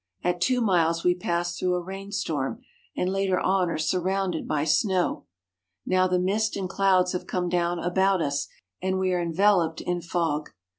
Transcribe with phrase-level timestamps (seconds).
[0.23, 2.63] At two miles we pass through a rainstorm,
[2.97, 5.27] and later on are surrounded by snow.
[5.85, 8.47] Now the mist and clouds have come down about us,
[8.81, 10.49] and we are enveloped in fog.